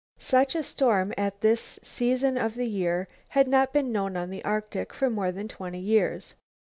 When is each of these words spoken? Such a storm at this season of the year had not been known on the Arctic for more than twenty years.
Such 0.17 0.55
a 0.55 0.63
storm 0.63 1.13
at 1.15 1.41
this 1.41 1.77
season 1.83 2.35
of 2.35 2.55
the 2.55 2.65
year 2.65 3.07
had 3.29 3.47
not 3.47 3.71
been 3.71 3.91
known 3.91 4.17
on 4.17 4.31
the 4.31 4.43
Arctic 4.43 4.95
for 4.95 5.11
more 5.11 5.31
than 5.31 5.47
twenty 5.47 5.77
years. 5.77 6.33